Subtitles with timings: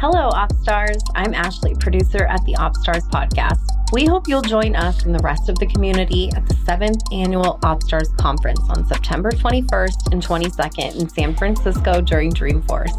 [0.00, 1.02] Hello, OpsStars.
[1.14, 3.60] I'm Ashley, producer at the OpsStars podcast.
[3.92, 7.58] We hope you'll join us and the rest of the community at the seventh annual
[7.64, 12.96] OpsStars conference on September 21st and 22nd in San Francisco during Dreamforce.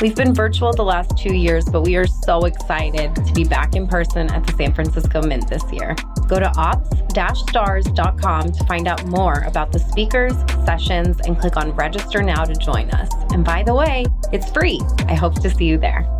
[0.00, 3.74] We've been virtual the last two years, but we are so excited to be back
[3.74, 5.96] in person at the San Francisco Mint this year.
[6.28, 12.22] Go to ops-stars.com to find out more about the speakers, sessions, and click on register
[12.22, 13.10] now to join us.
[13.32, 14.80] And by the way, it's free.
[15.08, 16.13] I hope to see you there.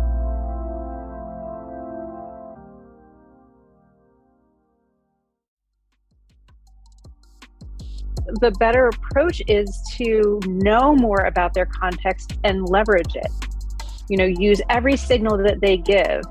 [8.41, 13.31] The better approach is to know more about their context and leverage it.
[14.09, 16.21] You know, use every signal that they give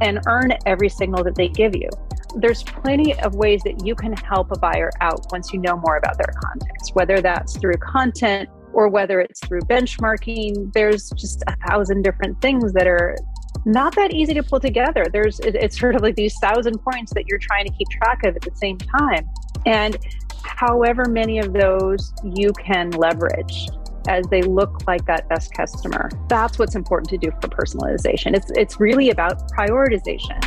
[0.00, 1.88] and earn every signal that they give you.
[2.36, 5.96] There's plenty of ways that you can help a buyer out once you know more
[5.96, 10.72] about their context, whether that's through content or whether it's through benchmarking.
[10.72, 13.16] There's just a thousand different things that are
[13.64, 15.04] not that easy to pull together.
[15.12, 18.36] There's it's sort of like these thousand points that you're trying to keep track of
[18.36, 19.26] at the same time.
[19.66, 19.98] And
[20.44, 23.68] however many of those you can leverage
[24.08, 26.10] as they look like that best customer.
[26.28, 28.34] That's what's important to do for personalization.
[28.34, 30.38] It's it's really about prioritization.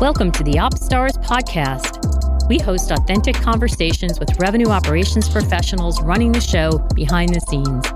[0.00, 2.48] Welcome to the OpsStars podcast.
[2.48, 7.86] We host authentic conversations with revenue operations professionals running the show behind the scenes,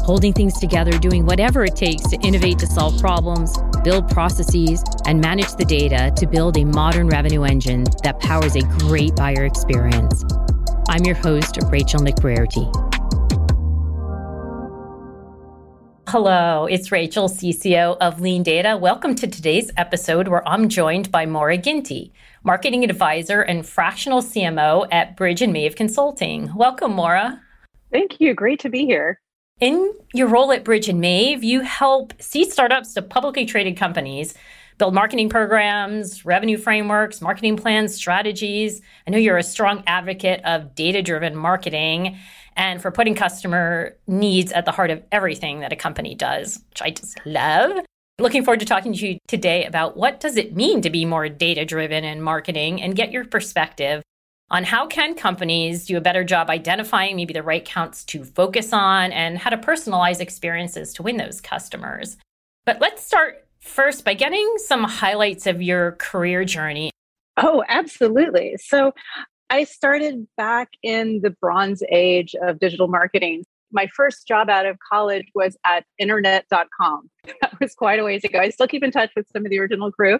[0.00, 5.20] holding things together, doing whatever it takes to innovate to solve problems build processes, and
[5.20, 10.24] manage the data to build a modern revenue engine that powers a great buyer experience.
[10.88, 12.70] I'm your host, Rachel McBrearty.
[16.08, 18.76] Hello, it's Rachel, CCO of Lean Data.
[18.76, 24.88] Welcome to today's episode where I'm joined by Maura Ginty, Marketing Advisor and Fractional CMO
[24.90, 26.52] at Bridge and Maeve Consulting.
[26.56, 27.40] Welcome, Maura.
[27.92, 28.34] Thank you.
[28.34, 29.20] Great to be here.
[29.60, 34.34] In your role at Bridge and Maeve, you help seed startups to publicly traded companies
[34.78, 38.80] build marketing programs, revenue frameworks, marketing plans, strategies.
[39.06, 42.16] I know you're a strong advocate of data driven marketing
[42.56, 46.80] and for putting customer needs at the heart of everything that a company does, which
[46.80, 47.84] I just love.
[48.18, 51.28] Looking forward to talking to you today about what does it mean to be more
[51.28, 54.02] data driven in marketing and get your perspective
[54.50, 58.72] on how can companies do a better job identifying maybe the right counts to focus
[58.72, 62.16] on and how to personalize experiences to win those customers.
[62.66, 66.90] But let's start first by getting some highlights of your career journey.
[67.36, 68.56] Oh, absolutely.
[68.58, 68.92] So
[69.50, 73.44] I started back in the bronze age of digital marketing.
[73.72, 77.10] My first job out of college was at internet.com.
[77.40, 78.40] That was quite a ways ago.
[78.40, 80.18] I still keep in touch with some of the original crew.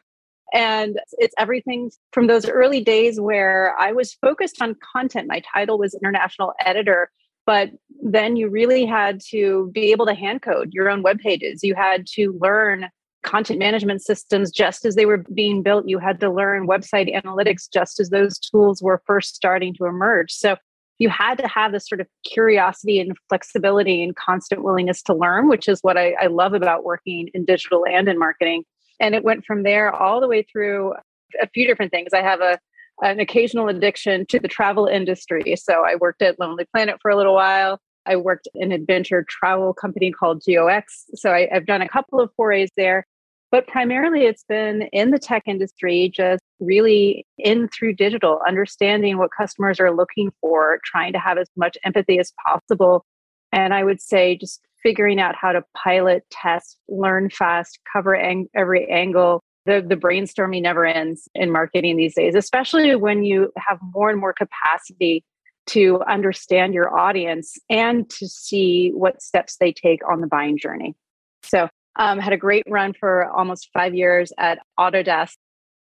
[0.53, 5.29] And it's everything from those early days where I was focused on content.
[5.29, 7.11] My title was international editor,
[7.47, 7.71] but
[8.03, 11.63] then you really had to be able to hand code your own web pages.
[11.63, 12.89] You had to learn
[13.23, 15.87] content management systems just as they were being built.
[15.87, 20.33] You had to learn website analytics just as those tools were first starting to emerge.
[20.33, 20.57] So
[20.99, 25.49] you had to have this sort of curiosity and flexibility and constant willingness to learn,
[25.49, 28.65] which is what I, I love about working in digital and in marketing.
[29.01, 30.95] And it went from there all the way through
[31.41, 32.13] a few different things.
[32.13, 32.59] I have a
[33.03, 35.57] an occasional addiction to the travel industry.
[35.57, 37.79] So I worked at Lonely Planet for a little while.
[38.07, 40.83] I worked in an adventure travel company called GeoEx.
[41.15, 43.07] So I, I've done a couple of forays there.
[43.51, 49.31] But primarily, it's been in the tech industry, just really in through digital, understanding what
[49.37, 53.05] customers are looking for, trying to have as much empathy as possible.
[53.51, 58.49] And I would say just figuring out how to pilot, test, learn fast, cover ang-
[58.55, 59.41] every angle.
[59.67, 64.19] The, the brainstorming never ends in marketing these days, especially when you have more and
[64.19, 65.23] more capacity
[65.67, 70.97] to understand your audience and to see what steps they take on the buying journey.
[71.43, 75.35] So, um, had a great run for almost five years at Autodesk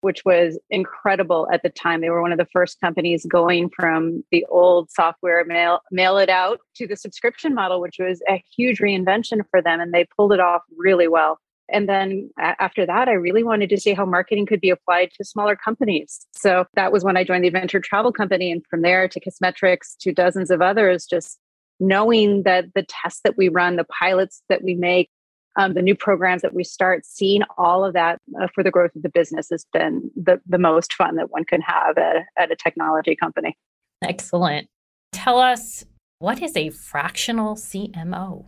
[0.01, 2.01] which was incredible at the time.
[2.01, 6.29] They were one of the first companies going from the old software mail mail it
[6.29, 10.33] out to the subscription model, which was a huge reinvention for them, and they pulled
[10.33, 11.39] it off really well.
[11.69, 15.25] And then after that, I really wanted to see how marketing could be applied to
[15.25, 16.25] smaller companies.
[16.31, 19.97] So that was when I joined the Adventure Travel Company, and from there to Kissmetrics
[19.99, 21.39] to dozens of others, just
[21.79, 25.09] knowing that the tests that we run, the pilots that we make,
[25.57, 28.95] um, the new programs that we start, seeing all of that uh, for the growth
[28.95, 32.51] of the business has been the, the most fun that one can have at, at
[32.51, 33.57] a technology company.
[34.03, 34.67] Excellent.
[35.11, 35.83] Tell us
[36.19, 38.45] what is a fractional CMO?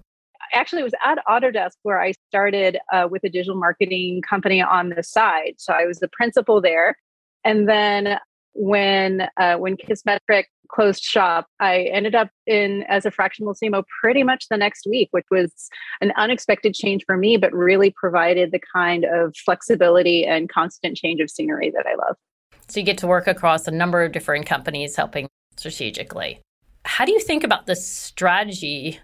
[0.53, 4.89] Actually, it was at Autodesk where I started uh, with a digital marketing company on
[4.89, 5.55] the side.
[5.57, 6.95] So I was the principal there.
[7.43, 8.19] And then
[8.59, 14.21] when uh, when Kissmetric closed shop, I ended up in as a fractional CMO pretty
[14.21, 15.69] much the next week, which was
[16.01, 21.21] an unexpected change for me, but really provided the kind of flexibility and constant change
[21.21, 22.17] of scenery that I love.
[22.67, 26.41] So you get to work across a number of different companies helping strategically.
[26.83, 28.99] How do you think about the strategy,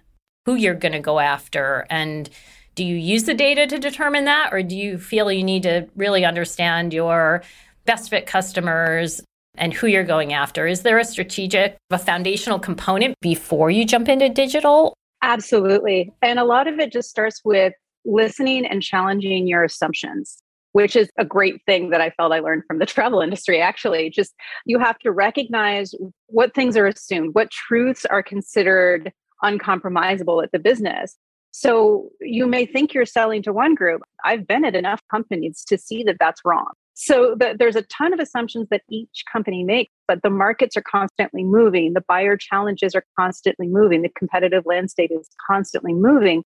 [0.46, 2.30] who you're going to go after, and
[2.76, 5.88] do you use the data to determine that, or do you feel you need to
[5.96, 7.42] really understand your
[7.86, 9.22] best fit customers
[9.58, 10.68] and who you're going after?
[10.68, 14.94] Is there a strategic, a foundational component before you jump into digital?
[15.22, 16.14] Absolutely.
[16.22, 17.74] And a lot of it just starts with
[18.06, 20.42] listening and challenging your assumptions
[20.76, 23.62] which is a great thing that I felt I learned from the travel industry.
[23.62, 24.34] Actually, just
[24.66, 30.60] you have to recognize what things are assumed, what truths are considered uncompromisable at the
[30.60, 31.16] business.
[31.52, 34.02] So you may think you're selling to one group.
[34.26, 36.74] I've been at enough companies to see that that's wrong.
[36.98, 40.82] So the, there's a ton of assumptions that each company makes, but the markets are
[40.82, 41.94] constantly moving.
[41.94, 44.02] The buyer challenges are constantly moving.
[44.02, 46.44] The competitive landscape is constantly moving.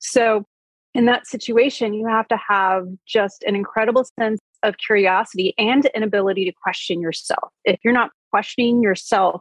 [0.00, 0.44] So
[0.92, 6.02] in that situation, you have to have just an incredible sense of curiosity and an
[6.02, 7.50] ability to question yourself.
[7.64, 9.40] If you're not questioning yourself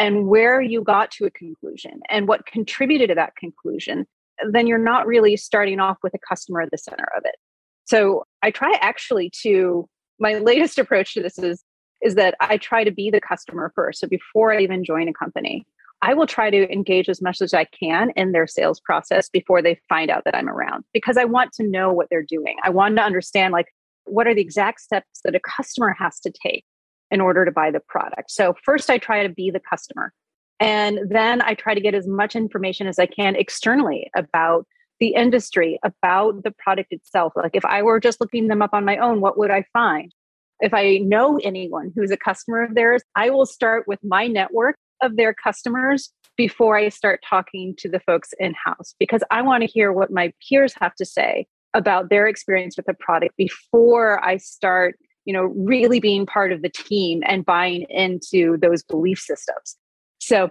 [0.00, 4.06] and where you got to a conclusion and what contributed to that conclusion,
[4.50, 7.36] then you're not really starting off with a customer at the center of it.
[7.84, 9.86] So I try actually to
[10.20, 11.64] my latest approach to this is
[12.02, 14.00] is that I try to be the customer first.
[14.00, 15.66] So before I even join a company,
[16.02, 19.60] I will try to engage as much as I can in their sales process before
[19.60, 22.56] they find out that I'm around because I want to know what they're doing.
[22.64, 23.66] I want to understand like
[24.04, 26.64] what are the exact steps that a customer has to take
[27.10, 28.30] in order to buy the product.
[28.30, 30.12] So first I try to be the customer.
[30.58, 34.66] And then I try to get as much information as I can externally about
[35.00, 37.32] the industry, about the product itself.
[37.34, 40.14] Like if I were just looking them up on my own, what would I find?
[40.60, 44.76] If I know anyone who's a customer of theirs, I will start with my network
[45.02, 49.62] of their customers before I start talking to the folks in house because I want
[49.62, 54.22] to hear what my peers have to say about their experience with the product before
[54.24, 59.18] I start, you know, really being part of the team and buying into those belief
[59.18, 59.76] systems.
[60.18, 60.50] So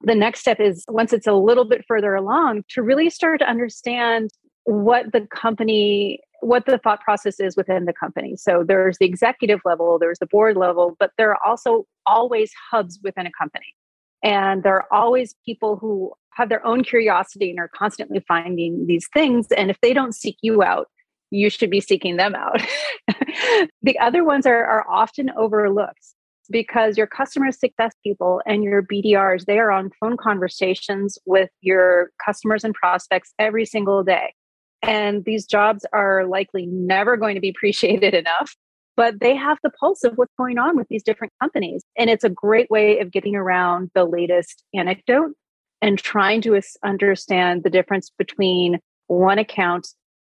[0.00, 3.48] the next step is once it's a little bit further along to really start to
[3.48, 4.30] understand
[4.64, 8.36] what the company what the thought process is within the company.
[8.36, 13.00] So there's the executive level, there's the board level, but there are also always hubs
[13.02, 13.74] within a company.
[14.22, 19.08] And there are always people who have their own curiosity and are constantly finding these
[19.12, 19.48] things.
[19.56, 20.86] And if they don't seek you out,
[21.30, 22.62] you should be seeking them out.
[23.82, 26.14] the other ones are, are often overlooked
[26.50, 32.10] because your customer success people and your BDRs, they are on phone conversations with your
[32.24, 34.34] customers and prospects every single day.
[34.82, 38.54] And these jobs are likely never going to be appreciated enough
[38.98, 41.84] but they have the pulse of what's going on with these different companies.
[41.96, 45.34] And it's a great way of getting around the latest anecdote
[45.80, 49.86] and trying to understand the difference between one account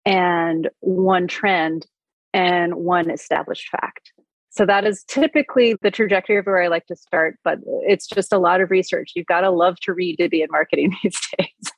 [0.05, 1.87] and one trend
[2.35, 4.13] and one established fact.
[4.57, 8.33] So that is typically the trajectory of where I like to start, but it's just
[8.33, 9.13] a lot of research.
[9.15, 11.73] You've got to love to read to be in marketing these days.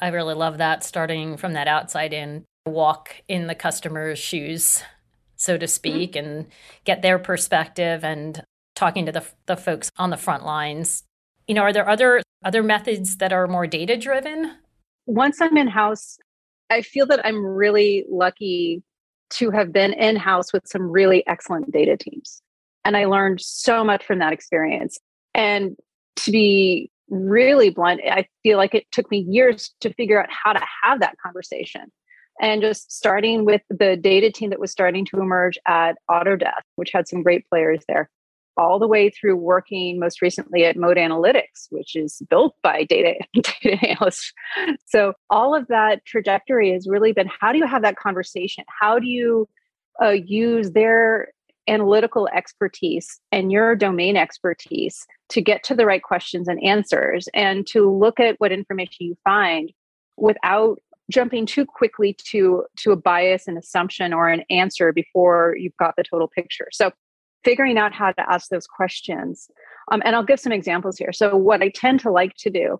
[0.00, 4.82] I really love that starting from that outside in walk in the customer's shoes
[5.40, 5.70] so to mm-hmm.
[5.70, 6.26] speak, mm-hmm.
[6.26, 6.46] and
[6.84, 8.42] get their perspective and
[8.76, 11.02] talking to the, the folks on the front lines.
[11.48, 14.52] You know, are there other other methods that are more data driven?
[15.06, 16.18] Once I'm in house,
[16.70, 18.82] I feel that I'm really lucky
[19.30, 22.42] to have been in house with some really excellent data teams.
[22.84, 24.98] And I learned so much from that experience.
[25.34, 25.76] And
[26.16, 30.52] to be really blunt, I feel like it took me years to figure out how
[30.52, 31.92] to have that conversation
[32.40, 36.90] and just starting with the data team that was starting to emerge at Autodesk, which
[36.92, 38.08] had some great players there,
[38.56, 43.14] all the way through working most recently at Mode Analytics, which is built by data,
[43.34, 44.32] data analysts.
[44.86, 48.64] So all of that trajectory has really been how do you have that conversation?
[48.68, 49.48] How do you
[50.02, 51.28] uh, use their
[51.68, 57.66] analytical expertise and your domain expertise to get to the right questions and answers and
[57.68, 59.72] to look at what information you find
[60.16, 60.78] without
[61.10, 65.94] jumping too quickly to to a bias and assumption or an answer before you've got
[65.96, 66.90] the total picture so
[67.44, 69.48] figuring out how to ask those questions.
[69.92, 71.12] Um, and i'll give some examples here.
[71.12, 72.78] So what i tend to like to do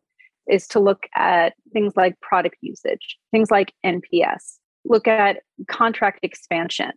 [0.48, 5.38] is to look at things like product usage things like nps look at
[5.68, 6.90] contract expansion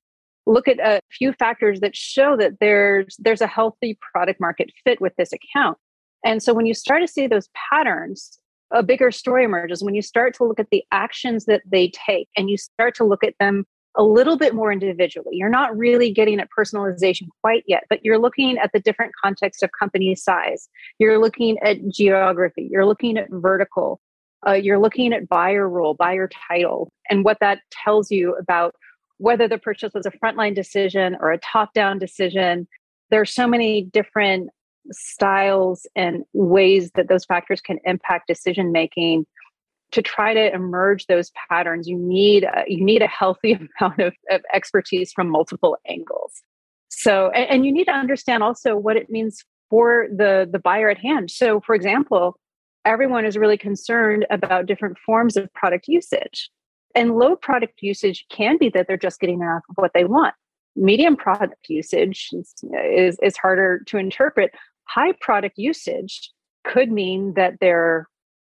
[0.46, 5.00] look at a few factors that show that there's there's a healthy product market fit
[5.00, 5.78] with this account.
[6.26, 8.40] And so when you start to see those patterns
[8.74, 9.84] a bigger story emerges.
[9.84, 13.06] When you start to look at the actions that they take and you start to
[13.06, 15.32] look at them a little bit more individually.
[15.34, 19.62] You're not really getting at personalization quite yet, but you're looking at the different context
[19.62, 20.68] of company size.
[21.00, 22.68] You're looking at geography.
[22.72, 24.00] You're looking at vertical.
[24.46, 28.76] Uh, you're looking at buyer role, buyer title, and what that tells you about
[29.18, 32.68] whether the purchase was a frontline decision or a top down decision.
[33.10, 34.50] There are so many different
[34.92, 39.26] styles and ways that those factors can impact decision making
[39.94, 44.14] to try to emerge those patterns you need a, you need a healthy amount of,
[44.30, 46.42] of expertise from multiple angles.
[46.90, 50.90] So and, and you need to understand also what it means for the the buyer
[50.90, 51.32] at hand.
[51.32, 52.38] So for example
[52.86, 56.50] everyone is really concerned about different forms of product usage.
[56.96, 60.36] And low product usage can be that they're just getting enough of what they want.
[60.76, 62.54] Medium product usage is,
[62.92, 64.52] is, is harder to interpret.
[64.90, 66.32] High product usage
[66.64, 68.08] could mean that they're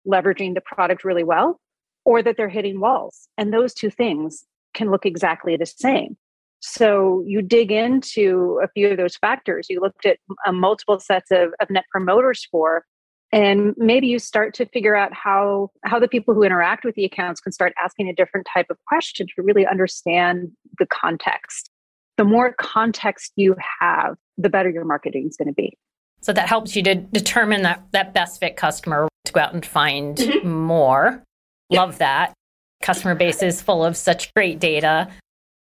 [0.08, 1.60] leveraging the product really well
[2.06, 3.28] or that they're hitting walls.
[3.38, 4.44] And those two things
[4.74, 6.18] can look exactly the same.
[6.60, 9.68] So you dig into a few of those factors.
[9.70, 12.86] You looked at uh, multiple sets of, of net promoter score
[13.32, 17.06] and maybe you start to figure out how how the people who interact with the
[17.06, 21.70] accounts can start asking a different type of question to really understand the context
[22.18, 25.78] the more context you have the better your marketing is going to be
[26.22, 29.66] so that helps you to determine that, that best fit customer to go out and
[29.66, 30.50] find mm-hmm.
[30.50, 31.24] more.
[31.70, 32.34] Love that.
[32.82, 35.10] Customer base is full of such great data.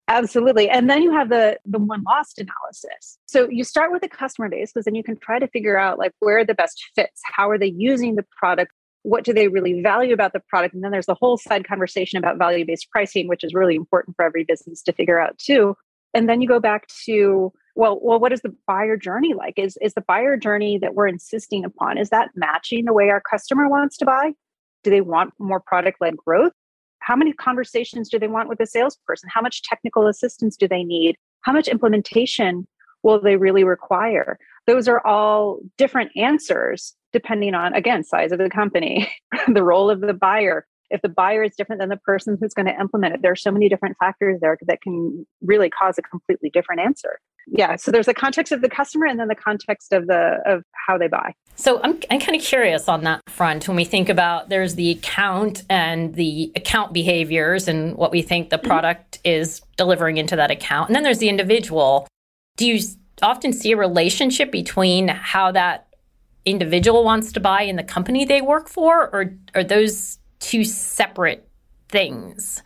[0.08, 0.70] Absolutely.
[0.70, 3.18] And then you have the the win-loss analysis.
[3.27, 6.00] So you start with the customer base because then you can try to figure out
[6.00, 7.22] like where are the best fits?
[7.24, 8.72] How are they using the product?
[9.03, 10.74] What do they really value about the product?
[10.74, 14.25] And then there's the whole side conversation about value-based pricing, which is really important for
[14.25, 15.75] every business to figure out too.
[16.13, 19.58] And then you go back to well well what is the buyer journey like?
[19.58, 23.22] Is is the buyer journey that we're insisting upon is that matching the way our
[23.22, 24.34] customer wants to buy?
[24.84, 26.54] Do they want more product led growth?
[27.00, 29.30] How many conversations do they want with a salesperson?
[29.34, 31.18] How much technical assistance do they need?
[31.42, 32.68] How much implementation
[33.04, 34.38] will they really require?
[34.68, 39.12] Those are all different answers depending on again size of the company
[39.48, 42.66] the role of the buyer if the buyer is different than the person who's going
[42.66, 46.02] to implement it there are so many different factors there that can really cause a
[46.02, 49.94] completely different answer yeah so there's the context of the customer and then the context
[49.94, 53.68] of the of how they buy so i'm, I'm kind of curious on that front
[53.68, 58.50] when we think about there's the account and the account behaviors and what we think
[58.50, 58.68] the mm-hmm.
[58.68, 59.42] product mm-hmm.
[59.42, 62.08] is delivering into that account and then there's the individual
[62.58, 62.80] do you
[63.22, 65.88] often see a relationship between how that
[66.46, 71.48] individual wants to buy and the company they work for or are those two separate
[71.88, 72.62] things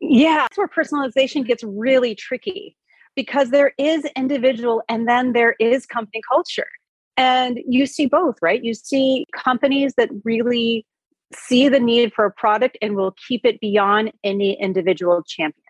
[0.00, 2.76] yeah that's where personalization gets really tricky
[3.16, 6.68] because there is individual and then there is company culture.
[7.16, 8.62] And you see both, right?
[8.62, 10.86] You see companies that really
[11.34, 15.64] see the need for a product and will keep it beyond any individual champion.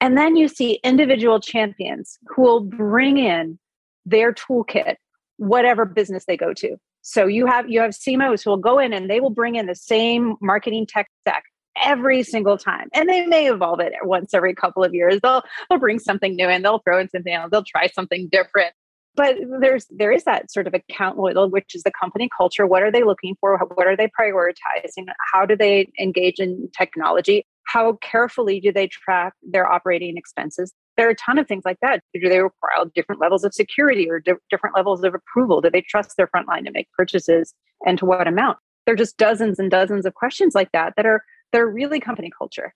[0.00, 3.58] And then you see individual champions who will bring in
[4.04, 4.96] their toolkit,
[5.36, 6.76] whatever business they go to.
[7.08, 9.66] So you have you have CMOs who will go in and they will bring in
[9.66, 11.44] the same marketing tech stack
[11.80, 12.88] every single time.
[12.92, 15.20] And they may evolve it once every couple of years.
[15.22, 18.74] They'll they'll bring something new in, they'll throw in something else, they'll try something different.
[19.14, 22.66] But there's there is that sort of account loyal, which is the company culture.
[22.66, 23.56] What are they looking for?
[23.74, 25.06] What are they prioritizing?
[25.32, 27.46] How do they engage in technology?
[27.68, 30.72] How carefully do they track their operating expenses?
[30.96, 32.00] There are a ton of things like that.
[32.14, 35.60] Do they require different levels of security or di- different levels of approval?
[35.60, 37.54] Do they trust their frontline to make purchases
[37.86, 38.58] and to what amount?
[38.84, 41.22] There are just dozens and dozens of questions like that that are
[41.52, 42.74] they're really company culture.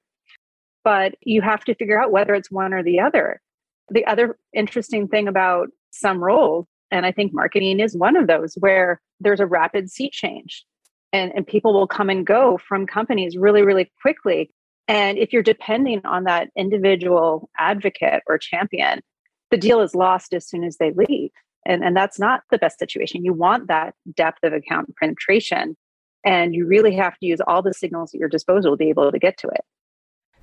[0.84, 3.40] But you have to figure out whether it's one or the other.
[3.90, 8.54] The other interesting thing about some roles, and I think marketing is one of those,
[8.60, 10.64] where there's a rapid sea change
[11.12, 14.50] and, and people will come and go from companies really, really quickly.
[14.90, 19.00] And if you're depending on that individual advocate or champion,
[19.52, 21.30] the deal is lost as soon as they leave.
[21.64, 23.24] And, and that's not the best situation.
[23.24, 25.76] You want that depth of account penetration
[26.24, 29.12] and you really have to use all the signals at your disposal to be able
[29.12, 29.60] to get to it.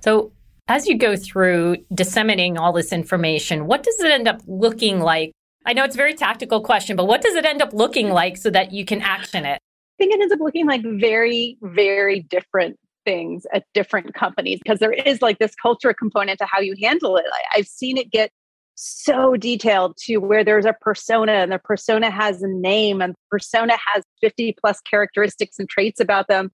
[0.00, 0.32] So,
[0.66, 5.32] as you go through disseminating all this information, what does it end up looking like?
[5.66, 8.38] I know it's a very tactical question, but what does it end up looking like
[8.38, 9.58] so that you can action it?
[9.58, 12.78] I think it ends up looking like very, very different
[13.08, 17.16] things at different companies because there is like this culture component to how you handle
[17.16, 17.24] it.
[17.54, 18.30] I've seen it get
[18.74, 23.18] so detailed to where there's a persona and the persona has a name and the
[23.30, 26.50] persona has 50 plus characteristics and traits about them.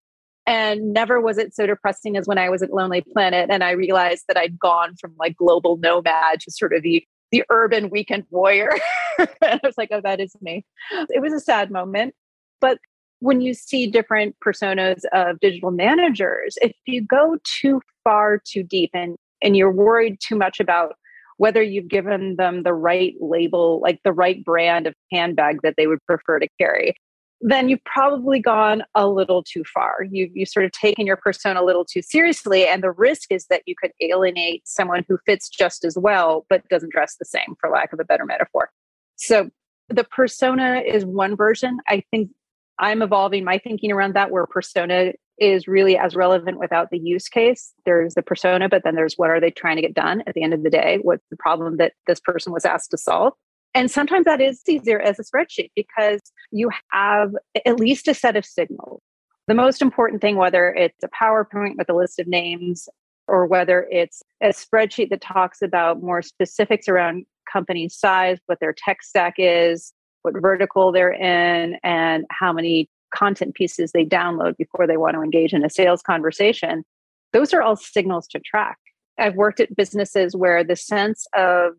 [0.46, 3.72] And never was it so depressing as when I was at Lonely Planet and I
[3.72, 8.24] realized that I'd gone from like global nomad to sort of the the urban weekend
[8.30, 8.70] warrior.
[9.18, 10.64] and I was like, oh, that is me.
[11.08, 12.14] It was a sad moment.
[12.60, 12.78] But
[13.20, 18.90] when you see different personas of digital managers, if you go too far too deep
[18.94, 20.94] and and you're worried too much about
[21.36, 25.86] whether you've given them the right label, like the right brand of handbag that they
[25.86, 26.94] would prefer to carry,
[27.40, 29.98] then you've probably gone a little too far.
[30.10, 32.66] You've, you sort of taken your persona a little too seriously.
[32.66, 36.66] And the risk is that you could alienate someone who fits just as well, but
[36.68, 38.70] doesn't dress the same, for lack of a better metaphor.
[39.16, 39.50] So
[39.88, 41.78] the persona is one version.
[41.88, 42.30] I think
[42.78, 47.28] I'm evolving my thinking around that where persona is really as relevant without the use
[47.28, 47.72] case.
[47.84, 50.42] There's the persona, but then there's what are they trying to get done at the
[50.42, 50.98] end of the day?
[51.02, 53.32] What's the problem that this person was asked to solve?
[53.74, 56.20] And sometimes that is easier as a spreadsheet because
[56.52, 57.32] you have
[57.66, 59.02] at least a set of signals.
[59.48, 62.88] The most important thing, whether it's a PowerPoint with a list of names
[63.26, 68.74] or whether it's a spreadsheet that talks about more specifics around company size, what their
[68.76, 69.92] tech stack is,
[70.24, 75.22] what vertical they're in, and how many content pieces they download before they want to
[75.22, 76.84] engage in a sales conversation.
[77.32, 78.78] Those are all signals to track.
[79.18, 81.74] I've worked at businesses where the sense of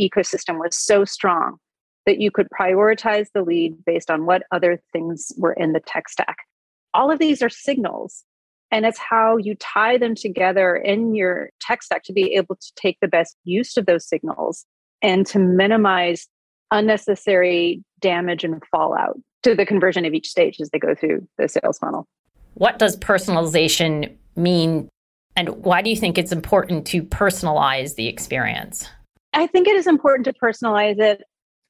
[0.00, 1.56] ecosystem was so strong
[2.06, 6.08] that you could prioritize the lead based on what other things were in the tech
[6.08, 6.36] stack.
[6.94, 8.24] All of these are signals,
[8.70, 12.72] and it's how you tie them together in your tech stack to be able to
[12.76, 14.64] take the best use of those signals
[15.02, 16.28] and to minimize
[16.70, 21.48] unnecessary damage and fallout to the conversion of each stage as they go through the
[21.48, 22.06] sales funnel.
[22.54, 24.88] What does personalization mean,
[25.36, 28.88] and why do you think it's important to personalize the experience?
[29.32, 31.22] I think it is important to personalize it.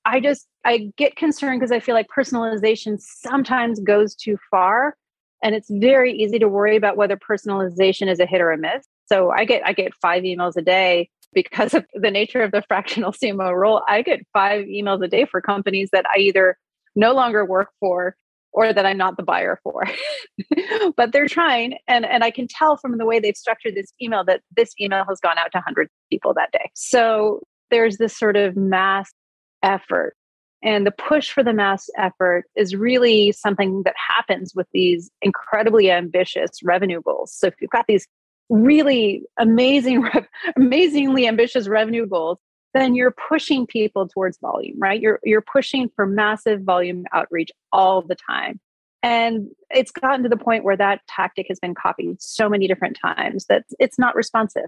[0.05, 4.97] I just I get concerned because I feel like personalization sometimes goes too far
[5.43, 8.87] and it's very easy to worry about whether personalization is a hit or a miss.
[9.07, 12.63] So I get I get 5 emails a day because of the nature of the
[12.69, 13.83] fractional CMO role.
[13.87, 16.57] I get 5 emails a day for companies that I either
[16.97, 18.17] no longer work for
[18.53, 19.85] or that I'm not the buyer for.
[20.97, 21.79] but they're trying.
[21.87, 25.05] And, and I can tell from the way they've structured this email that this email
[25.09, 26.71] has gone out to 100 people that day.
[26.75, 29.13] So there's this sort of mass
[29.63, 30.15] effort.
[30.63, 35.91] And the push for the mass effort is really something that happens with these incredibly
[35.91, 37.33] ambitious revenue goals.
[37.33, 38.09] So if you've got these
[38.49, 40.09] really amazing,
[40.57, 42.39] amazingly ambitious revenue goals,
[42.75, 45.01] then you're pushing people towards volume, right?
[45.01, 48.61] You're you're pushing for massive volume outreach all the time.
[49.03, 52.99] And it's gotten to the point where that tactic has been copied so many different
[53.01, 54.67] times that it's not responsive.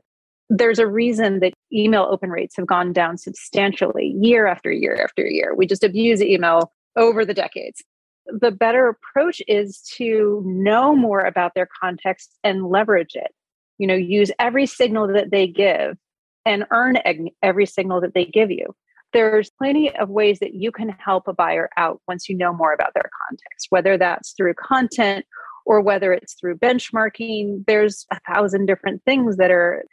[0.49, 5.27] There's a reason that email open rates have gone down substantially year after year after
[5.27, 5.55] year.
[5.55, 7.83] We just abuse email over the decades.
[8.27, 13.33] The better approach is to know more about their context and leverage it.
[13.81, 15.97] You know, use every signal that they give
[16.45, 16.99] and earn
[17.43, 18.75] every signal that they give you.
[19.14, 22.75] There's plenty of ways that you can help a buyer out once you know more
[22.75, 25.25] about their context, whether that's through content
[25.64, 27.64] or whether it's through benchmarking.
[27.66, 29.85] There's a thousand different things that are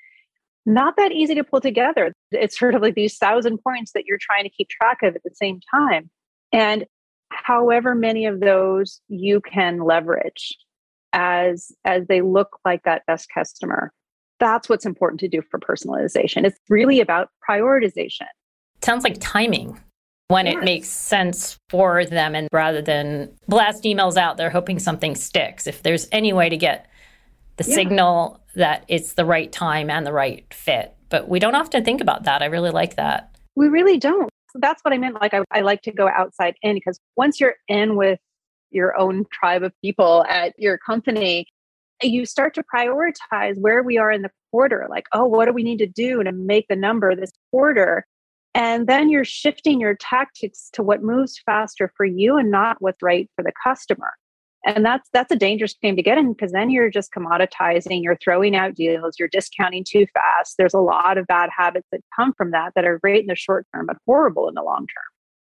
[0.65, 2.13] not that easy to pull together.
[2.32, 5.23] It's sort of like these thousand points that you're trying to keep track of at
[5.23, 6.10] the same time.
[6.52, 6.86] And
[7.30, 10.58] however many of those you can leverage
[11.17, 13.91] as as they look like that best customer
[14.39, 16.45] that's what's important to do for personalization.
[16.45, 18.27] It's really about prioritization.
[18.84, 19.80] Sounds like timing
[20.27, 20.56] when yes.
[20.56, 25.67] it makes sense for them and rather than blast emails out there hoping something sticks.
[25.67, 26.88] If there's any way to get
[27.56, 27.75] the yeah.
[27.75, 30.93] signal that it's the right time and the right fit.
[31.10, 32.41] But we don't often think about that.
[32.41, 33.36] I really like that.
[33.56, 34.30] We really don't.
[34.56, 35.19] That's what I meant.
[35.21, 38.19] Like, I, I like to go outside in because once you're in with
[38.71, 41.47] your own tribe of people at your company,
[42.01, 45.63] you start to prioritize where we are in the quarter like oh what do we
[45.63, 48.06] need to do to make the number this quarter?
[48.53, 53.03] And then you're shifting your tactics to what moves faster for you and not what's
[53.03, 54.13] right for the customer.
[54.65, 58.17] And that's that's a dangerous game to get in because then you're just commoditizing you're
[58.17, 60.56] throwing out deals you're discounting too fast.
[60.58, 63.36] There's a lot of bad habits that come from that that are great in the
[63.36, 65.06] short term but horrible in the long term.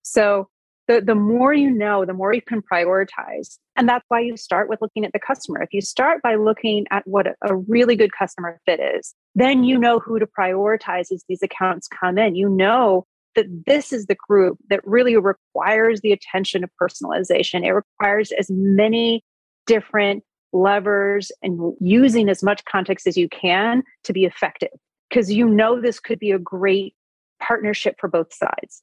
[0.02, 0.48] So
[0.92, 3.58] the, the more you know, the more you can prioritize.
[3.76, 5.62] And that's why you start with looking at the customer.
[5.62, 9.78] If you start by looking at what a really good customer fit is, then you
[9.78, 12.34] know who to prioritize as these accounts come in.
[12.34, 17.64] You know that this is the group that really requires the attention of personalization.
[17.64, 19.24] It requires as many
[19.66, 24.68] different levers and using as much context as you can to be effective
[25.08, 26.94] because you know this could be a great
[27.40, 28.82] partnership for both sides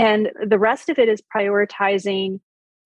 [0.00, 2.40] and the rest of it is prioritizing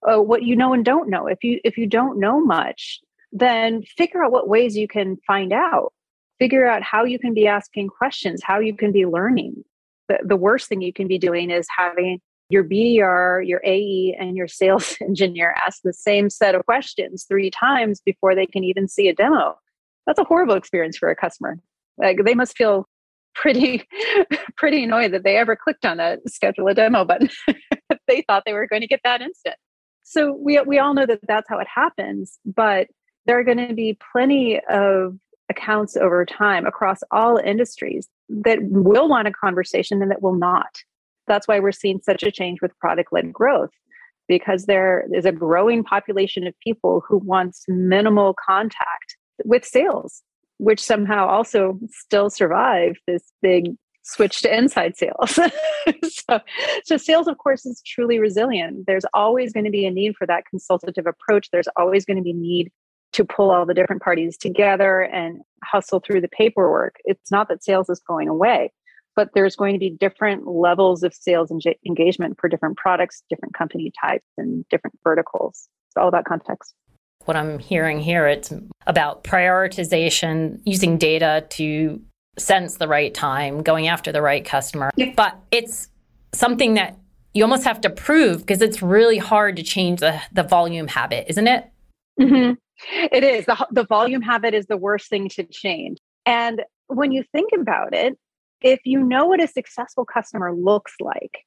[0.08, 3.00] uh, what you know and don't know if you if you don't know much
[3.32, 5.92] then figure out what ways you can find out
[6.38, 9.64] figure out how you can be asking questions how you can be learning
[10.08, 14.36] the, the worst thing you can be doing is having your BDR, your AE, and
[14.36, 18.88] your sales engineer ask the same set of questions three times before they can even
[18.88, 19.56] see a demo.
[20.06, 21.58] That's a horrible experience for a customer.
[21.96, 22.86] Like they must feel
[23.34, 23.86] pretty
[24.56, 27.28] pretty annoyed that they ever clicked on a schedule a demo button.
[28.08, 29.56] they thought they were going to get that instant.
[30.02, 32.88] So we we all know that that's how it happens, but
[33.26, 35.16] there are going to be plenty of
[35.48, 40.78] accounts over time across all industries that will want a conversation and that will not.
[41.26, 43.70] That's why we're seeing such a change with product led growth
[44.28, 50.22] because there is a growing population of people who wants minimal contact with sales,
[50.58, 55.30] which somehow also still survive this big switch to inside sales.
[56.04, 56.40] so,
[56.84, 58.84] so sales, of course, is truly resilient.
[58.86, 61.48] There's always going to be a need for that consultative approach.
[61.50, 62.70] There's always going to be need
[63.14, 66.96] to pull all the different parties together and hustle through the paperwork.
[67.04, 68.72] It's not that sales is going away,
[69.16, 71.50] but there's going to be different levels of sales
[71.86, 75.68] engagement for different products, different company types, and different verticals.
[75.88, 76.74] It's all about context.
[77.24, 78.52] What I'm hearing here, it's
[78.86, 82.00] about prioritization, using data to
[82.38, 84.90] sense the right time, going after the right customer.
[84.96, 85.12] Yeah.
[85.16, 85.88] But it's
[86.32, 86.98] something that
[87.32, 91.26] you almost have to prove because it's really hard to change the, the volume habit,
[91.28, 91.70] isn't it?
[92.20, 92.52] Mm-hmm.
[93.12, 93.46] It is.
[93.46, 95.98] The, the volume habit is the worst thing to change.
[96.26, 98.18] And when you think about it,
[98.60, 101.38] if you know what a successful customer looks like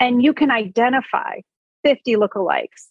[0.00, 1.40] and you can identify
[1.84, 2.88] 50 lookalikes,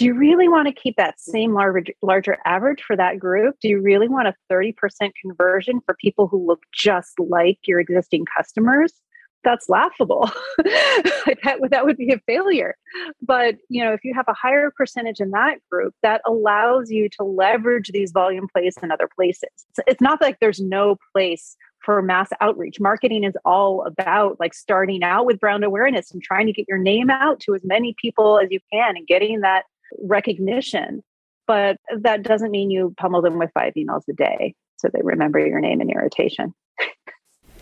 [0.00, 1.30] do you really want to keep that mm-hmm.
[1.30, 3.56] same larger, larger average for that group?
[3.60, 4.74] Do you really want a 30%
[5.20, 8.94] conversion for people who look just like your existing customers?
[9.42, 10.30] that's laughable.
[10.58, 12.74] that, that would be a failure.
[13.22, 17.08] But you know, if you have a higher percentage in that group, that allows you
[17.16, 19.48] to leverage these volume plays in other places.
[19.70, 22.80] It's, it's not like there's no place for mass outreach.
[22.80, 26.76] Marketing is all about like starting out with brand awareness and trying to get your
[26.76, 29.64] name out to as many people as you can and getting that
[30.02, 31.02] recognition.
[31.46, 35.44] But that doesn't mean you pummel them with five emails a day so they remember
[35.44, 36.54] your name and irritation.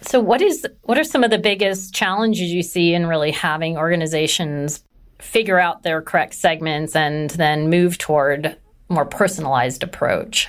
[0.02, 3.76] So what is what are some of the biggest challenges you see in really having
[3.76, 4.84] organizations
[5.18, 8.56] figure out their correct segments and then move toward
[8.88, 10.48] more personalized approach?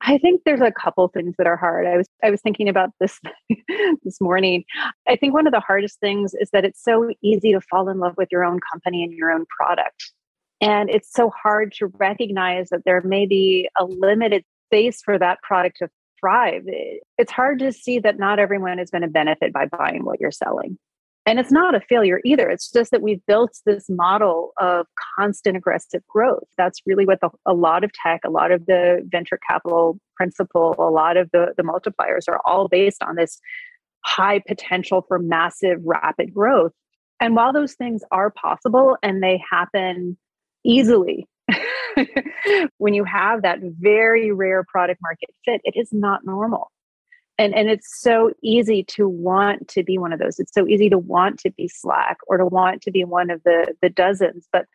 [0.00, 1.86] I think there's a couple things that are hard.
[1.86, 3.20] I was I was thinking about this
[4.04, 4.64] this morning.
[5.06, 7.98] I think one of the hardest things is that it's so easy to fall in
[7.98, 10.12] love with your own company and your own product.
[10.60, 15.42] And it's so hard to recognize that there may be a limited space for that
[15.42, 15.88] product to
[16.18, 16.62] thrive.
[17.18, 20.30] It's hard to see that not everyone is going to benefit by buying what you're
[20.30, 20.78] selling.
[21.26, 22.48] And it's not a failure either.
[22.48, 24.86] It's just that we've built this model of
[25.18, 26.44] constant aggressive growth.
[26.56, 30.76] That's really what the, a lot of tech, a lot of the venture capital principle,
[30.78, 33.40] a lot of the, the multipliers are all based on this
[34.04, 36.72] high potential for massive, rapid growth.
[37.20, 40.16] And while those things are possible and they happen
[40.66, 41.28] easily
[42.78, 46.70] when you have that very rare product market fit, it is not normal.
[47.38, 50.38] And, and it's so easy to want to be one of those.
[50.38, 53.42] It's so easy to want to be Slack or to want to be one of
[53.44, 54.48] the, the dozens.
[54.52, 54.66] But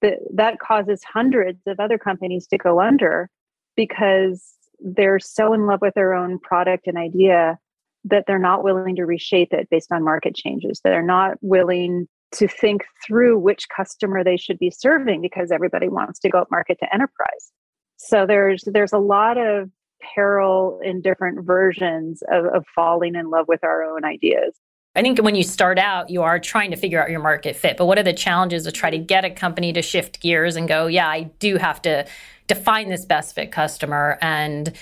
[0.00, 3.28] the, that causes hundreds of other companies to go under
[3.76, 4.44] because
[4.80, 7.58] they're so in love with their own product and idea
[8.04, 10.80] that they're not willing to reshape it based on market changes.
[10.84, 16.18] They're not willing to think through which customer they should be serving because everybody wants
[16.20, 17.52] to go up market to enterprise.
[17.96, 19.70] So there's there's a lot of
[20.14, 24.54] peril in different versions of, of falling in love with our own ideas.
[24.96, 27.76] I think when you start out, you are trying to figure out your market fit.
[27.76, 30.68] But what are the challenges to try to get a company to shift gears and
[30.68, 32.06] go, yeah, I do have to
[32.46, 34.72] define this best fit customer and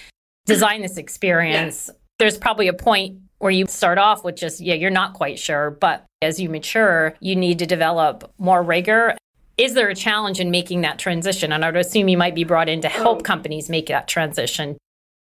[0.44, 1.88] design this experience?
[1.88, 1.94] Yeah.
[2.18, 5.70] There's probably a point where you start off with just, yeah, you're not quite sure.
[5.70, 9.16] But as you mature, you need to develop more rigor.
[9.58, 11.52] Is there a challenge in making that transition?
[11.52, 14.78] And I would assume you might be brought in to help companies make that transition.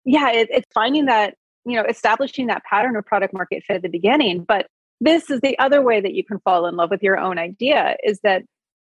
[0.05, 1.35] Yeah, it, it's finding that,
[1.65, 4.43] you know, establishing that pattern of product market fit at the beginning.
[4.43, 4.67] But
[5.01, 7.95] this is the other way that you can fall in love with your own idea
[8.03, 8.43] is that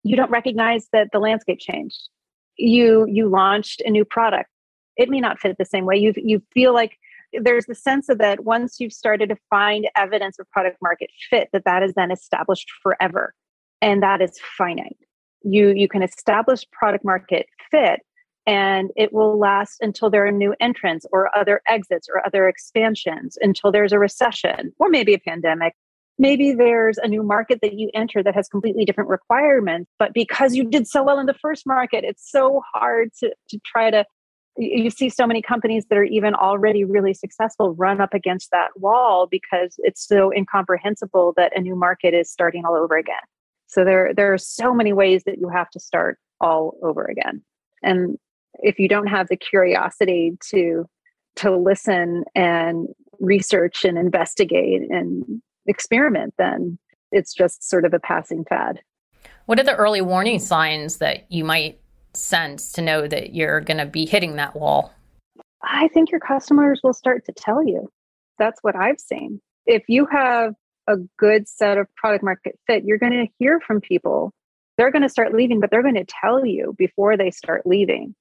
[0.04, 2.10] you don't recognize that the landscape changed.
[2.58, 4.50] You you launched a new product.
[4.98, 5.98] It may not fit the same way.
[5.98, 6.98] You you feel like
[7.34, 11.50] there's the sense of that once you've started to find evidence of product market fit
[11.54, 13.34] that that is then established forever
[13.82, 14.98] and that is finite.
[15.44, 18.02] You you can establish product market fit
[18.46, 23.38] and it will last until there are new entrants or other exits or other expansions
[23.42, 25.74] until there's a recession or maybe a pandemic.
[26.18, 30.56] Maybe there's a new market that you enter that has completely different requirements but because
[30.56, 34.04] you did so well in the first market it's so hard to, to try to
[34.60, 38.70] you see so many companies that are even already really successful run up against that
[38.76, 43.22] wall because it's so incomprehensible that a new market is starting all over again.
[43.68, 47.42] So there there are so many ways that you have to start all over again.
[47.84, 48.18] And
[48.56, 50.86] if you don't have the curiosity to
[51.38, 52.88] to listen and
[53.20, 56.78] research and investigate and experiment, then
[57.12, 58.82] it's just sort of a passing fad.
[59.46, 61.80] What are the early warning signs that you might
[62.20, 64.94] sense to know that you're going to be hitting that wall?
[65.64, 67.90] I think your customers will start to tell you.
[68.38, 69.42] That's what I've seen.
[69.66, 70.54] If you have
[70.88, 74.34] a good set of product market fit, you're going to hear from people.
[74.78, 78.16] They're going to start leaving, but they're going to tell you before they start leaving.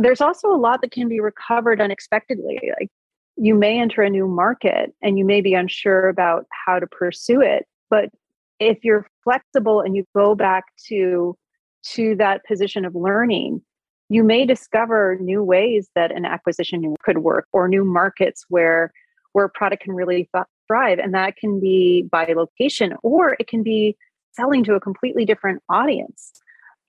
[0.00, 2.60] There's also a lot that can be recovered unexpectedly.
[2.78, 2.88] Like
[3.36, 7.40] you may enter a new market and you may be unsure about how to pursue
[7.40, 8.10] it, but
[8.58, 11.36] if you're flexible and you go back to
[11.82, 13.62] to that position of learning
[14.10, 18.92] you may discover new ways that an acquisition could work or new markets where
[19.32, 20.28] where a product can really
[20.66, 23.96] thrive and that can be by location or it can be
[24.32, 26.32] selling to a completely different audience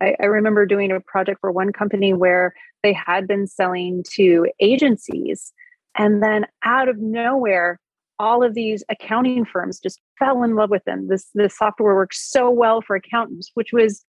[0.01, 4.47] I, I remember doing a project for one company where they had been selling to
[4.59, 5.53] agencies
[5.97, 7.79] and then out of nowhere
[8.19, 11.07] all of these accounting firms just fell in love with them.
[11.07, 14.05] This this software works so well for accountants, which was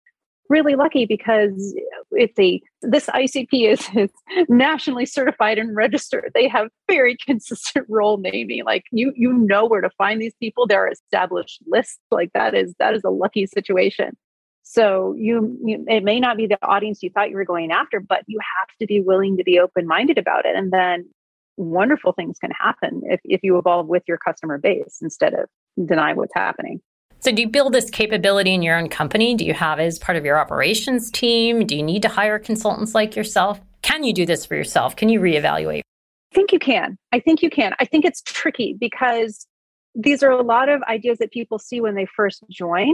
[0.51, 1.75] really lucky because
[2.11, 4.11] it's a this ICP is, is
[4.49, 6.31] nationally certified and registered.
[6.35, 8.63] They have very consistent role naming.
[8.65, 10.67] Like you you know where to find these people.
[10.67, 11.99] There are established lists.
[12.11, 14.17] Like that is that is a lucky situation.
[14.63, 17.99] So you, you it may not be the audience you thought you were going after,
[17.99, 20.55] but you have to be willing to be open minded about it.
[20.55, 21.09] And then
[21.57, 25.49] wonderful things can happen if, if you evolve with your customer base instead of
[25.85, 26.79] deny what's happening.
[27.21, 29.35] So, do you build this capability in your own company?
[29.35, 31.67] Do you have as part of your operations team?
[31.67, 33.61] Do you need to hire consultants like yourself?
[33.83, 34.95] Can you do this for yourself?
[34.95, 35.81] Can you reevaluate?
[35.81, 36.97] I think you can.
[37.11, 37.75] I think you can.
[37.79, 39.45] I think it's tricky because
[39.93, 42.93] these are a lot of ideas that people see when they first join.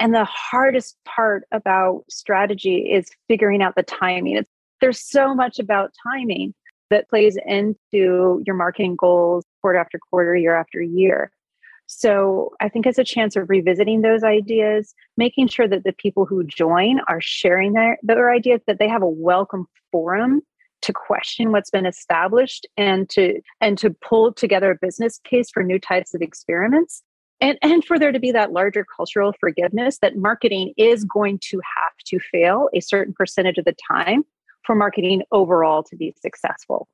[0.00, 4.36] And the hardest part about strategy is figuring out the timing.
[4.36, 4.50] It's,
[4.80, 6.54] there's so much about timing
[6.88, 11.30] that plays into your marketing goals quarter after quarter, year after year.
[11.90, 16.26] So I think it's a chance of revisiting those ideas, making sure that the people
[16.26, 20.42] who join are sharing their, their ideas, that they have a welcome forum
[20.82, 25.64] to question what's been established and to and to pull together a business case for
[25.64, 27.02] new types of experiments
[27.40, 31.56] and and for there to be that larger cultural forgiveness that marketing is going to
[31.56, 34.22] have to fail a certain percentage of the time
[34.64, 36.86] for marketing overall to be successful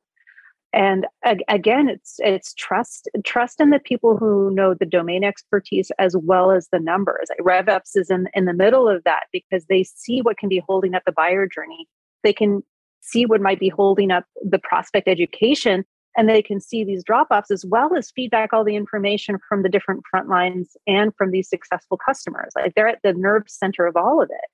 [0.74, 1.06] and
[1.48, 6.50] again it's it's trust trust in the people who know the domain expertise as well
[6.50, 7.28] as the numbers.
[7.40, 10.94] RevOps is in, in the middle of that because they see what can be holding
[10.94, 11.86] up the buyer journey.
[12.24, 12.62] They can
[13.00, 15.84] see what might be holding up the prospect education
[16.16, 19.62] and they can see these drop offs as well as feedback all the information from
[19.62, 22.52] the different front lines and from these successful customers.
[22.56, 24.50] Like they're at the nerve center of all of it.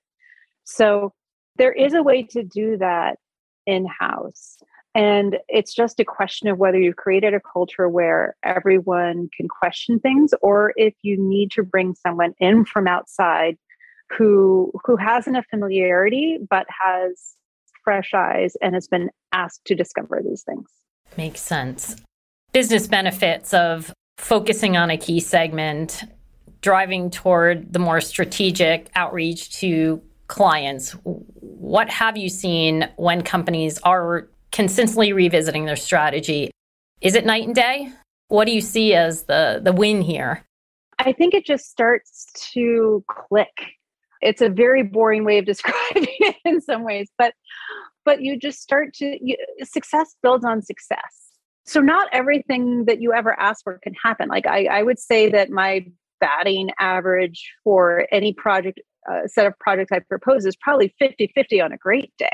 [0.65, 1.13] So
[1.57, 3.19] there is a way to do that
[3.67, 4.59] in house.
[4.95, 10.01] And it's just a question of whether you've created a culture where everyone can question
[10.01, 13.57] things or if you need to bring someone in from outside
[14.11, 17.37] who who has enough familiarity but has
[17.85, 20.69] fresh eyes and has been asked to discover these things.
[21.17, 21.97] Makes sense.
[22.53, 26.03] Business benefits of focusing on a key segment,
[26.61, 34.29] driving toward the more strategic outreach to clients, what have you seen when companies are
[34.53, 36.51] consistently revisiting their strategy?
[37.01, 37.93] Is it night and day?
[38.29, 40.45] What do you see as the the win here?
[40.99, 43.77] I think it just starts to click.
[44.21, 47.35] It's a very boring way of describing it in some ways, but
[48.05, 51.31] but you just start to you, success builds on success.
[51.67, 54.29] So not everything that you ever ask for can happen.
[54.29, 55.87] Like I, I would say that my
[56.21, 61.61] batting average for any project uh, set of projects I propose is probably 50 50
[61.61, 62.29] on a great day.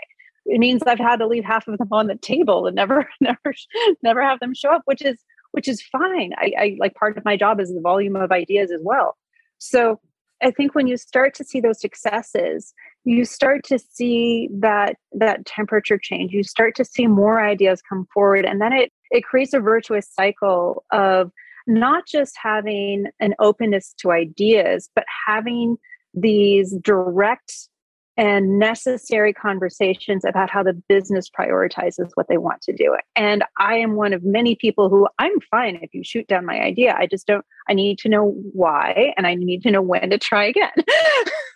[0.47, 3.55] It means I've had to leave half of them on the table and never, never,
[4.03, 5.19] never have them show up, which is
[5.53, 6.33] which is fine.
[6.37, 9.17] I, I like part of my job is the volume of ideas as well.
[9.59, 10.01] So
[10.43, 15.47] I think when you start to see those successes, you start to see that that
[15.47, 16.33] temperature change.
[16.33, 20.09] You start to see more ideas come forward, and then it it creates a virtuous
[20.13, 21.31] cycle of
[21.67, 25.77] not just having an openness to ideas, but having
[26.15, 27.69] these direct
[28.17, 32.97] and necessary conversations about how the business prioritizes what they want to do.
[33.15, 36.61] And I am one of many people who I'm fine if you shoot down my
[36.61, 36.95] idea.
[36.97, 40.19] I just don't, I need to know why and I need to know when to
[40.19, 40.73] try again.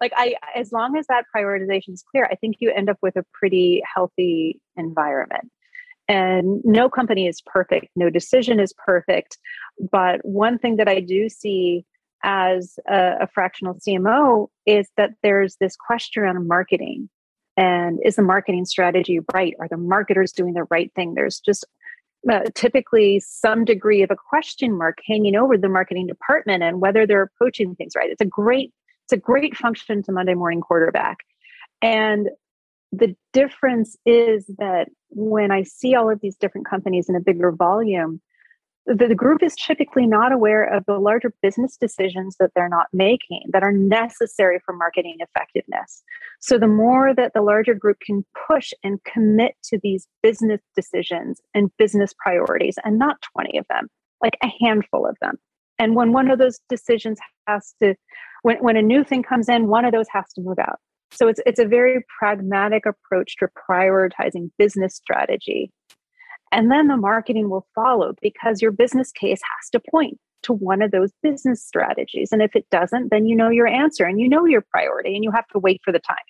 [0.00, 3.16] like, I, as long as that prioritization is clear, I think you end up with
[3.16, 5.50] a pretty healthy environment.
[6.06, 9.38] And no company is perfect, no decision is perfect.
[9.90, 11.84] But one thing that I do see
[12.22, 17.08] as a, a fractional CMO is that there's this question around marketing
[17.56, 19.54] and is the marketing strategy right?
[19.60, 21.14] Are the marketers doing the right thing?
[21.14, 21.66] There's just
[22.30, 27.06] uh, typically some degree of a question mark hanging over the marketing department and whether
[27.06, 28.10] they're approaching things right.
[28.10, 28.72] It's a great
[29.04, 31.18] it's a great function to Monday morning quarterback.
[31.82, 32.28] And
[32.92, 37.50] the difference is that when I see all of these different companies in a bigger
[37.50, 38.20] volume,
[38.94, 42.86] the, the group is typically not aware of the larger business decisions that they're not
[42.92, 46.02] making that are necessary for marketing effectiveness.
[46.40, 51.40] So, the more that the larger group can push and commit to these business decisions
[51.54, 53.88] and business priorities, and not 20 of them,
[54.22, 55.36] like a handful of them.
[55.78, 57.94] And when one of those decisions has to,
[58.42, 60.78] when, when a new thing comes in, one of those has to move out.
[61.12, 65.70] So it's it's a very pragmatic approach to prioritizing business strategy
[66.52, 70.82] and then the marketing will follow because your business case has to point to one
[70.82, 72.32] of those business strategies.
[72.32, 75.22] And if it doesn't, then you know your answer and you know your priority and
[75.22, 76.20] you have to wait for the timing.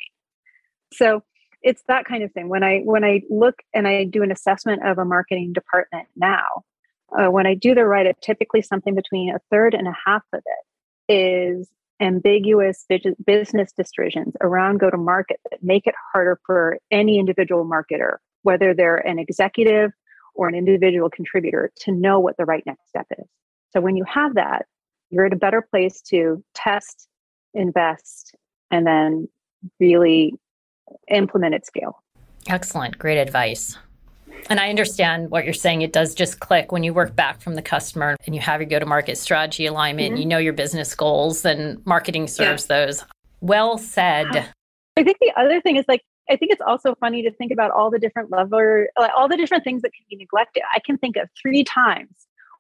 [0.92, 1.22] So
[1.62, 2.48] it's that kind of thing.
[2.48, 6.64] When I when I look and I do an assessment of a marketing department now,
[7.16, 10.22] uh, when I do the write up, typically something between a third and a half
[10.33, 11.68] of it is
[12.00, 12.87] ambiguous
[13.26, 18.72] business decisions around go to market that make it harder for any individual marketer, whether
[18.72, 19.92] they're an executive
[20.34, 23.26] or an individual contributor to know what the right next step is.
[23.72, 24.66] So when you have that,
[25.10, 27.08] you're at a better place to test,
[27.54, 28.34] invest,
[28.70, 29.28] and then
[29.78, 30.34] really
[31.08, 32.02] implement at scale.
[32.48, 32.98] Excellent.
[32.98, 33.76] Great advice.
[34.48, 35.82] And I understand what you're saying.
[35.82, 38.68] It does just click when you work back from the customer and you have your
[38.68, 40.22] go to market strategy alignment, mm-hmm.
[40.22, 42.86] you know your business goals, and marketing serves yeah.
[42.86, 43.04] those.
[43.40, 44.48] Well said.
[44.96, 47.72] I think the other thing is like I think it's also funny to think about
[47.72, 50.62] all the different level, all the different things that can be neglected.
[50.74, 52.10] I can think of three times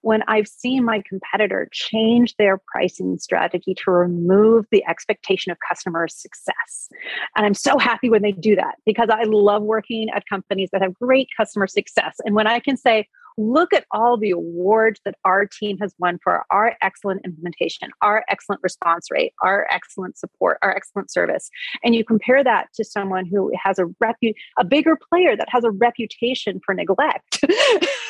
[0.02, 6.08] when I've seen my competitor change their pricing strategy to remove the expectation of customer
[6.08, 6.88] success.
[7.36, 10.82] And I'm so happy when they do that because I love working at companies that
[10.82, 12.16] have great customer success.
[12.24, 16.18] And when I can say, look at all the awards that our team has won
[16.22, 21.50] for our excellent implementation, our excellent response rate, our excellent support, our excellent service.
[21.82, 25.64] And you compare that to someone who has a repu- a bigger player that has
[25.64, 27.44] a reputation for neglect.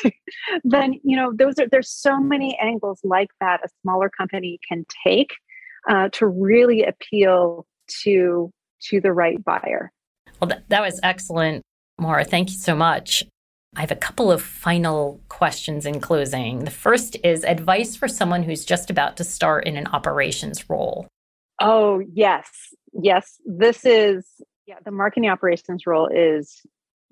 [0.63, 4.85] then, you know, those are there's so many angles like that a smaller company can
[5.05, 5.31] take
[5.89, 7.65] uh, to really appeal
[8.03, 8.51] to
[8.83, 9.91] to the right buyer.
[10.39, 11.63] Well, that, that was excellent,
[11.99, 12.23] Maura.
[12.23, 13.23] Thank you so much.
[13.75, 16.65] I have a couple of final questions in closing.
[16.65, 21.07] The first is advice for someone who's just about to start in an operations role.
[21.61, 22.49] Oh, yes.
[22.91, 23.37] Yes.
[23.45, 24.27] This is,
[24.65, 26.59] yeah, the marketing operations role is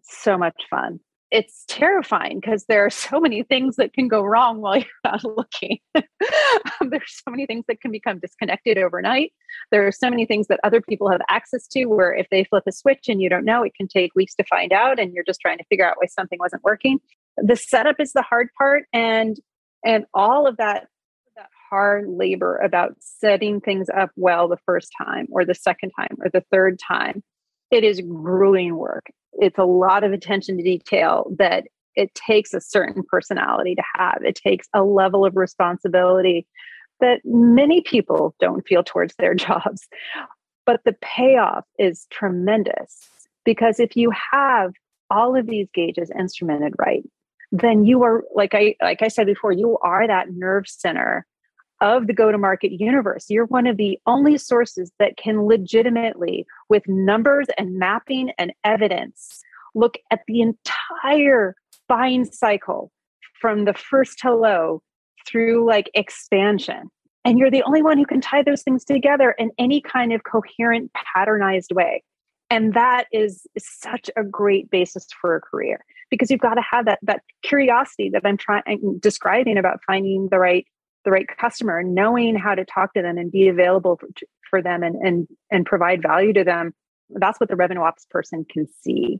[0.03, 0.99] so much fun
[1.31, 5.23] it's terrifying because there are so many things that can go wrong while you're not
[5.23, 5.79] looking.
[5.95, 9.33] Um, There's so many things that can become disconnected overnight.
[9.71, 12.63] There are so many things that other people have access to where if they flip
[12.67, 15.23] a switch and you don't know, it can take weeks to find out and you're
[15.23, 16.99] just trying to figure out why something wasn't working.
[17.37, 19.37] The setup is the hard part and
[19.85, 20.87] and all of that
[21.35, 26.17] that hard labor about setting things up well the first time or the second time
[26.21, 27.23] or the third time
[27.71, 31.65] it is grueling work it's a lot of attention to detail that
[31.95, 34.21] it takes a certain personality to have.
[34.23, 36.47] It takes a level of responsibility
[36.99, 39.87] that many people don't feel towards their jobs.
[40.65, 43.09] But the payoff is tremendous
[43.43, 44.73] because if you have
[45.09, 47.03] all of these gauges instrumented right,
[47.51, 51.25] then you are like I like I said before, you are that nerve center
[51.81, 53.25] of the go to market universe.
[53.29, 59.41] You're one of the only sources that can legitimately, with numbers and mapping and evidence,
[59.75, 61.55] look at the entire
[61.87, 62.91] buying cycle
[63.39, 64.81] from the first hello
[65.27, 66.89] through like expansion.
[67.25, 70.23] And you're the only one who can tie those things together in any kind of
[70.23, 72.03] coherent, patternized way.
[72.49, 76.85] And that is, such a great basis for a career because you've got to have
[76.85, 80.65] that, that curiosity that I'm trying describing about finding the right
[81.09, 83.99] the right customer, knowing how to talk to them and be available
[84.49, 86.73] for, them and, and, and provide value to them,
[87.09, 89.19] that's what the revenue ops person can see.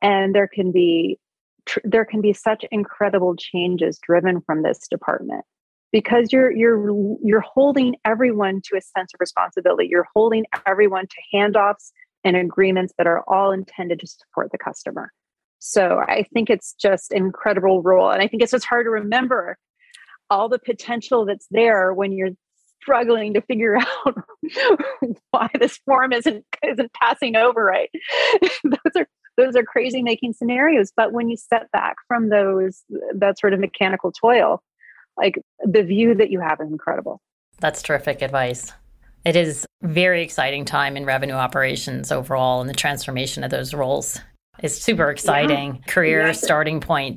[0.00, 1.18] And there can be
[1.66, 5.44] tr- there can be such incredible changes driven from this department
[5.92, 9.88] because you're you're you're holding everyone to a sense of responsibility.
[9.88, 11.92] You're holding everyone to handoffs
[12.24, 15.12] and agreements that are all intended to support the customer.
[15.60, 18.10] So I think it's just incredible role.
[18.10, 19.56] And I think it's just hard to remember
[20.32, 22.30] all the potential that's there when you're
[22.80, 23.76] struggling to figure
[24.06, 24.16] out
[25.30, 27.90] why this form isn't isn't passing over right?
[28.64, 29.06] Those are
[29.38, 32.82] those are crazy making scenarios but when you step back from those
[33.14, 34.62] that sort of mechanical toil
[35.16, 37.20] like the view that you have is incredible.
[37.60, 38.72] That's terrific advice.
[39.24, 44.18] It is very exciting time in revenue operations overall and the transformation of those roles
[44.62, 45.76] is super exciting.
[45.76, 45.92] Yeah.
[45.92, 47.16] career starting point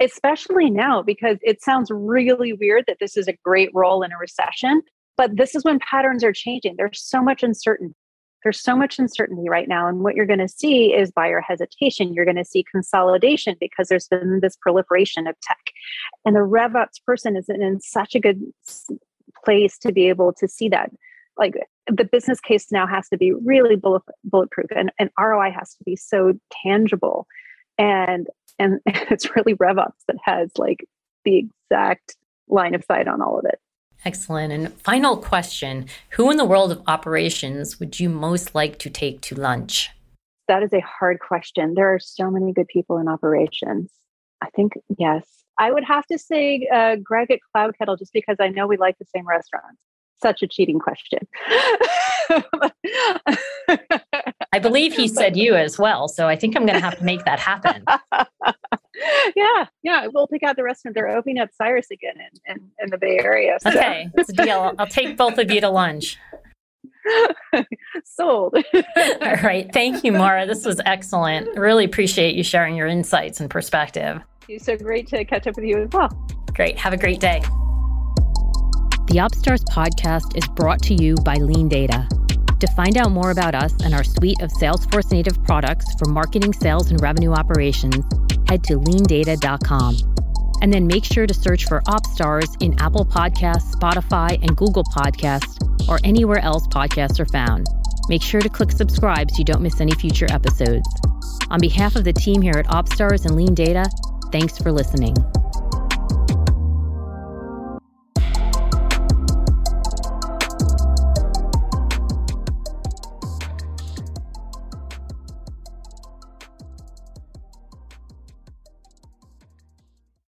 [0.00, 4.18] especially now because it sounds really weird that this is a great role in a
[4.18, 4.82] recession.
[5.16, 6.76] But this is when patterns are changing.
[6.76, 7.94] There's so much uncertainty.
[8.42, 9.86] There's so much uncertainty right now.
[9.86, 12.14] And what you're going to see is buyer hesitation.
[12.14, 15.58] You're going to see consolidation because there's been this proliferation of tech.
[16.24, 18.40] And the RevOps person is in such a good
[19.44, 20.90] place to be able to see that.
[21.36, 21.54] Like
[21.86, 25.84] the business case now has to be really bullet, bulletproof and, and ROI has to
[25.84, 27.26] be so tangible.
[27.78, 28.26] And
[28.60, 30.86] and it's really RevOps that has like
[31.24, 32.16] the exact
[32.48, 33.58] line of sight on all of it.
[34.04, 34.52] Excellent.
[34.52, 39.20] And final question Who in the world of operations would you most like to take
[39.22, 39.90] to lunch?
[40.48, 41.74] That is a hard question.
[41.74, 43.90] There are so many good people in operations.
[44.42, 45.26] I think, yes.
[45.58, 48.98] I would have to say uh, Greg at CloudKettle just because I know we like
[48.98, 49.82] the same restaurants.
[50.22, 51.20] Such a cheating question.
[54.52, 56.08] I believe he said you as well.
[56.08, 57.84] So I think I'm going to have to make that happen.
[59.40, 60.06] yeah, yeah.
[60.12, 60.94] We'll pick out the restaurant.
[60.94, 63.58] They're opening up Cyrus again in, in, in the Bay Area.
[63.60, 63.70] So.
[63.70, 64.72] Okay, it's a deal.
[64.78, 66.18] I'll take both of you to lunch.
[68.04, 68.54] Sold.
[68.74, 69.70] All right.
[69.72, 70.46] Thank you, Mara.
[70.46, 71.58] This was excellent.
[71.58, 74.20] Really appreciate you sharing your insights and perspective.
[74.48, 76.08] It's so great to catch up with you as well.
[76.54, 76.78] Great.
[76.78, 77.40] Have a great day.
[79.06, 82.08] The OpsStars podcast is brought to you by LeanData.
[82.60, 86.52] To find out more about us and our suite of Salesforce native products for marketing,
[86.52, 88.04] sales, and revenue operations,
[88.50, 89.96] head to leandata.com.
[90.62, 95.56] And then make sure to search for OpsStars in Apple Podcasts, Spotify, and Google Podcasts,
[95.88, 97.66] or anywhere else podcasts are found.
[98.08, 100.88] Make sure to click subscribe so you don't miss any future episodes.
[101.50, 103.86] On behalf of the team here at OpsStars and LeanData,
[104.32, 105.14] thanks for listening.